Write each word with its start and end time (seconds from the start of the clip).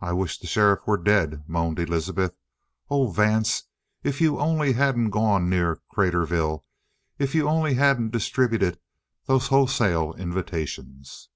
"I 0.00 0.14
wish 0.14 0.38
the 0.38 0.46
sheriff 0.46 0.86
were 0.86 0.96
dead!" 0.96 1.44
moaned 1.46 1.78
Elizabeth. 1.78 2.34
"Oh, 2.88 3.08
Vance, 3.10 3.64
if 4.02 4.18
you 4.18 4.40
only 4.40 4.72
hadn't 4.72 5.10
gone 5.10 5.50
near 5.50 5.82
Craterville! 5.92 6.64
If 7.18 7.34
you 7.34 7.46
only 7.46 7.74
hadn't 7.74 8.12
distributed 8.12 8.80
those 9.26 9.48
wholesale 9.48 10.14
invitations!" 10.14 11.28